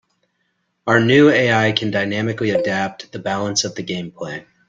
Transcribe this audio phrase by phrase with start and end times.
[0.87, 4.47] Our new AI can dynamically adapt the balance of the gameplay.